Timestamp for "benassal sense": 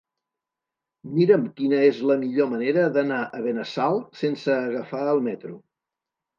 3.47-4.59